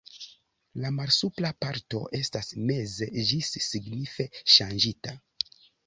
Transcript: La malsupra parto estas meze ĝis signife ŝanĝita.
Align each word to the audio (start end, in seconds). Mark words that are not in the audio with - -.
La 0.85 0.89
malsupra 0.95 1.51
parto 1.65 2.01
estas 2.21 2.51
meze 2.71 3.11
ĝis 3.31 3.55
signife 3.71 4.31
ŝanĝita. 4.57 5.19